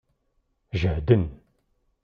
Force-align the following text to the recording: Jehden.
Jehden. 0.73 1.41